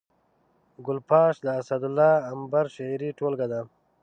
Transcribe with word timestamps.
ګل 0.85 0.99
پاش 1.09 1.35
د 1.45 1.47
اسدالله 1.59 2.11
امبر 2.33 2.65
شعري 2.75 3.09
ټولګه 3.19 3.47
ده 3.51 3.61